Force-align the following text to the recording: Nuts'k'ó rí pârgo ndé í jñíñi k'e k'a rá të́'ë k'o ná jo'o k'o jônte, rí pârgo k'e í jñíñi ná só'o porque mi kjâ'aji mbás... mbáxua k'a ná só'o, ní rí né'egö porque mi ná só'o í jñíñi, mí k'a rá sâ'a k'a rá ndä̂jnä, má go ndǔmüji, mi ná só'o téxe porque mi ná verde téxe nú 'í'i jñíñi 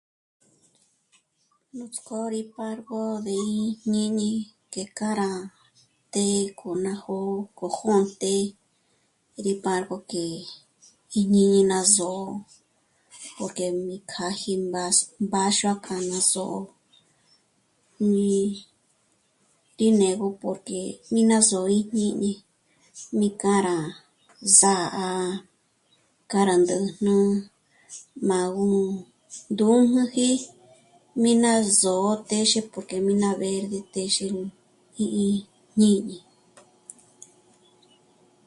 Nuts'k'ó 1.77 2.19
rí 2.33 2.41
pârgo 2.53 2.99
ndé 3.19 3.35
í 3.61 3.61
jñíñi 3.83 4.29
k'e 4.71 4.83
k'a 4.97 5.09
rá 5.19 5.31
të́'ë 6.13 6.39
k'o 6.59 6.69
ná 6.83 6.93
jo'o 7.03 7.35
k'o 7.57 7.67
jônte, 7.77 8.33
rí 9.43 9.53
pârgo 9.63 9.97
k'e 10.09 10.25
í 11.19 11.21
jñíñi 11.29 11.61
ná 11.71 11.79
só'o 11.95 12.25
porque 13.37 13.65
mi 13.85 13.95
kjâ'aji 14.09 14.53
mbás... 14.67 14.97
mbáxua 15.25 15.73
k'a 15.85 15.95
ná 16.09 16.19
só'o, 16.31 16.59
ní 18.11 18.29
rí 19.77 19.87
né'egö 19.99 20.25
porque 20.43 20.79
mi 21.13 21.21
ná 21.29 21.37
só'o 21.49 21.67
í 21.79 21.81
jñíñi, 21.89 22.31
mí 23.17 23.27
k'a 23.41 23.55
rá 23.67 23.77
sâ'a 24.59 25.07
k'a 26.29 26.41
rá 26.47 26.55
ndä̂jnä, 26.63 27.15
má 28.29 28.39
go 28.55 28.65
ndǔmüji, 29.51 30.29
mi 31.21 31.31
ná 31.43 31.51
só'o 31.81 32.09
téxe 32.29 32.59
porque 32.73 32.97
mi 33.07 33.13
ná 33.21 33.29
verde 33.41 33.77
téxe 33.93 34.25
nú 34.33 34.41
'í'i 34.99 35.27
jñíñi 35.73 36.17